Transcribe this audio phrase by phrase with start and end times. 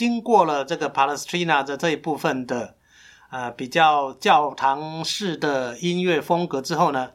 [0.00, 2.74] 经过了这个 Palestrina 的这一部分的
[3.28, 7.10] 呃比较教堂式的音乐风格之后呢，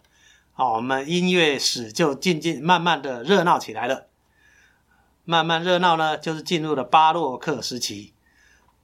[0.54, 4.06] 啊，我们音乐史就渐渐慢慢的热闹起来了。
[5.24, 8.14] 慢慢热闹呢，就是进入了巴洛克时期。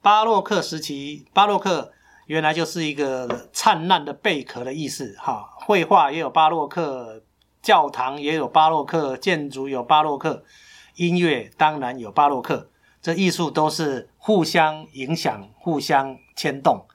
[0.00, 1.92] 巴洛克时期，巴洛克
[2.26, 7.22] 原来就是一个灿烂的贝壳的意思，哈，绘画也有巴洛克，
[7.62, 10.42] 教堂也有巴洛克，建筑有巴洛克，
[10.96, 12.68] 音乐当然有巴洛克，
[13.02, 16.86] 这艺术都是互相影响、互相牵动。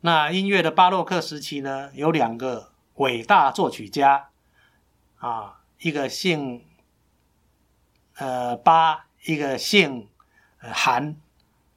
[0.00, 4.30] 那音乐的巴洛克时期呢，有两个伟大作曲家，
[5.18, 6.66] 啊，一个姓
[8.16, 10.08] 呃巴，一个姓
[10.58, 11.16] 韩。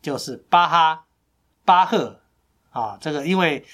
[0.01, 1.03] 就是巴哈
[1.65, 2.21] 巴赫
[2.71, 3.65] 啊，这个因为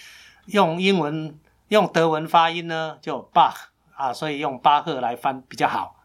[0.47, 3.53] 用英文用德文发音呢，就巴
[3.95, 6.03] 啊，所以用巴赫来翻比较好。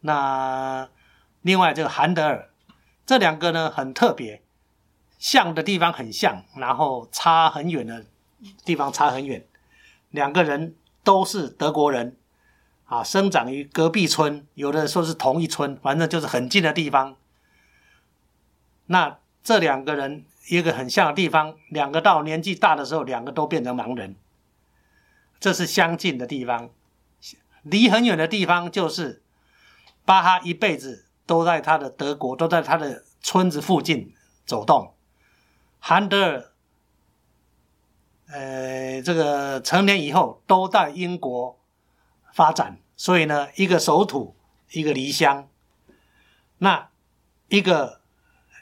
[0.00, 0.88] 那
[1.42, 2.50] 另外这个韩德尔，
[3.06, 4.42] 这两个呢很特别，
[5.18, 8.04] 像的地方很像，然后差很远的
[8.64, 9.46] 地方差很远。
[10.10, 12.16] 两个人都是德国人
[12.86, 17.16] 啊，生长于隔壁村，有的说是同一村，反正就是很近的地方。
[18.86, 24.16] 那这两个人一个很像的地方，两个到年纪大的时候，两个都变成盲人。
[25.38, 26.70] 这是相近的地方，
[27.62, 29.22] 离很远的地方就是
[30.04, 34.94] 巴哈一辈子都在他的德国，都在他的村子附近走动。
[35.80, 36.52] 韩德尔，
[38.28, 41.58] 呃，这个成年以后都在英国
[42.32, 44.36] 发展，所以呢，一个守土，
[44.70, 45.48] 一个离乡。
[46.58, 46.88] 那
[47.48, 48.00] 一个。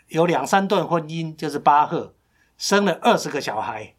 [0.08, 2.14] 有两三段婚姻，就是巴赫
[2.56, 3.94] 生了二十个小孩。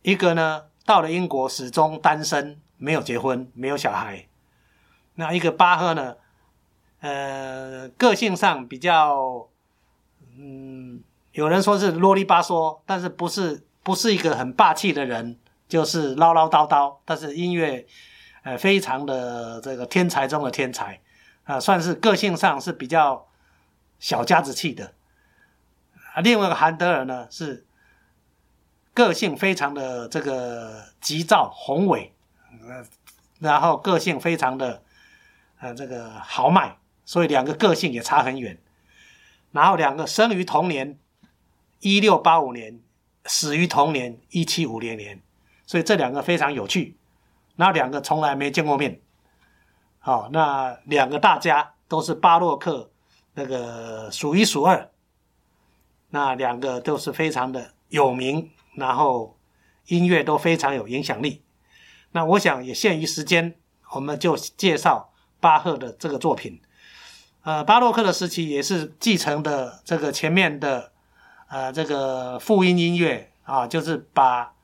[0.00, 4.26] 一个呢，到了英国始终单身，没有结婚，没有小孩。
[5.14, 6.16] 那一个巴赫呢，
[7.02, 9.46] 呃，个性上比较，
[10.38, 16.96] 嗯，有人说是啰里吧嗦，但是不是不是一个很霸气的人，就是唠唠叨叨。
[17.04, 17.86] 但是音乐，
[18.44, 20.98] 呃，非常的这个天才中的天才
[21.44, 23.28] 啊，算是个性上是比较。
[24.02, 24.94] 小家子气的
[26.12, 27.64] 啊，另外一个韩德尔呢是
[28.92, 32.12] 个性非常的这个急躁宏伟，
[32.68, 32.84] 呃，
[33.38, 34.82] 然后个性非常的
[35.60, 36.76] 呃这个豪迈，
[37.12, 38.56] 所以两个个性也差很远。
[39.50, 40.98] 然后两个生于同年
[41.80, 42.80] 一六八五年，
[43.26, 45.20] 死于同年一七五零年，
[45.66, 46.96] 所以这两个非常有趣。
[47.56, 48.98] 然后两个从来没见过面，
[49.98, 52.88] 好，那两个大家都是巴洛克。
[53.34, 54.90] 那个数一数二，
[56.08, 59.36] 那两个都是非常的有名，然后
[59.88, 61.42] 音乐都非常有影响力。
[62.12, 63.54] 那我想也限于时间，
[63.90, 66.60] 我们就介绍巴赫的这个作品。
[67.42, 70.92] 呃，巴洛克的时期也是继承的这个前面的
[71.48, 74.54] 呃这个复音音乐啊，就是把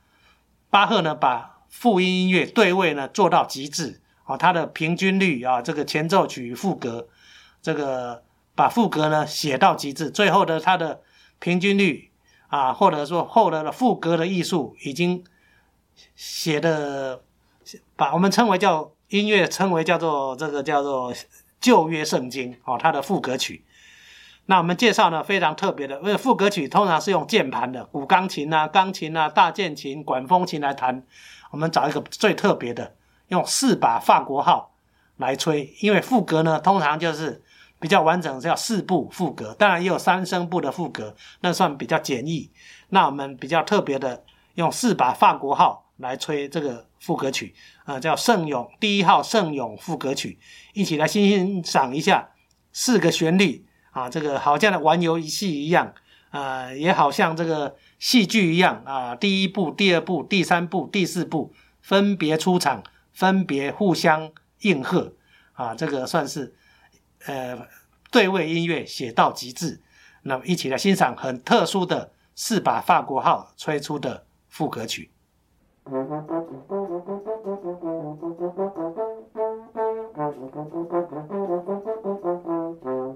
[0.70, 7.08] 巴赫呢把复音音乐对位呢做到极致啊，它的平均律啊，这个前奏曲与副歌
[7.62, 8.22] 这个。
[8.58, 11.00] 把副歌呢写到极致，最后的它的
[11.38, 12.10] 平均律
[12.48, 15.22] 啊，或者说后来的副歌的艺术，已经
[16.16, 17.22] 写的
[17.94, 21.14] 把我们称为叫音乐称为叫做这个叫做
[21.60, 23.64] 旧约圣经哦，它的副歌曲。
[24.46, 31.02] 那我们介绍呢非常特别的，因为副歌曲通常是用键盘的，古钢琴啊、钢琴啊、大键琴、管风琴来弹。
[31.50, 32.94] 我们找一个最特别的，
[33.28, 34.74] 用四把法国号
[35.16, 37.42] 来吹，因为副歌呢通常就是。
[37.80, 42.50] 比较完整是要四部副歌，当然也有三声部的副歌，那算比较简易。
[42.88, 47.54] 那我们比较特别的，用四把法国号来吹这个副歌曲，
[47.84, 50.38] 啊，叫圣咏第一号圣咏副歌曲，
[50.74, 52.30] 一起来欣欣赏一下
[52.72, 55.94] 四个旋律啊，这个好像在玩游戏一样，
[56.30, 62.82] 啊，也好像这个戏剧一样啊，第一部、第二部、第三部、第四部分别出场，
[63.12, 65.14] 分别互相应和，
[65.52, 66.54] 啊，这个算是。
[67.26, 67.58] 呃，
[68.12, 69.82] 对位音乐写到极致，
[70.22, 75.10] 那么一起来欣赏很特殊的四把法国号吹出的副歌曲。
[75.90, 76.10] Thank
[82.84, 83.07] you.